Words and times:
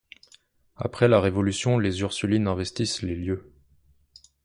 Après 0.77 1.07
la 1.07 1.19
Révolution, 1.21 1.77
les 1.77 1.99
Ursulines 1.99 2.47
investissent 2.47 3.03
les 3.03 3.13
lieux. 3.15 3.53